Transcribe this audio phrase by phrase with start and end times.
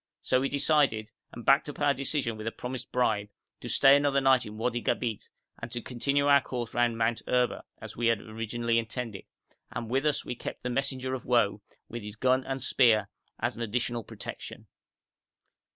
[0.23, 4.19] So we decided, and backed up our decision with a promised bribe, to stay another
[4.19, 8.19] night in Wadi Gabeit, and to continue our course round Mount Erba, as we had
[8.19, 9.25] originally intended,
[9.69, 13.09] and with us we kept the messenger of woe with his gun and spear
[13.39, 14.65] as an additional protection.